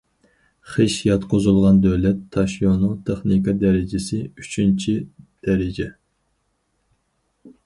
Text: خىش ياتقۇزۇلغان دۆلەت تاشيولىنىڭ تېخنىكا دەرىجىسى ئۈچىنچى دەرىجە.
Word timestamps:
خىش 0.75 0.93
ياتقۇزۇلغان 1.07 1.77
دۆلەت 1.83 2.23
تاشيولىنىڭ 2.37 2.95
تېخنىكا 3.11 3.55
دەرىجىسى 3.65 4.23
ئۈچىنچى 4.29 4.97
دەرىجە. 5.21 5.89